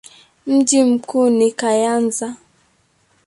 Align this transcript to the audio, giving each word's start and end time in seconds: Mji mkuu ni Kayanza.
Mji 0.47 0.83
mkuu 0.83 1.29
ni 1.29 1.51
Kayanza. 1.51 2.35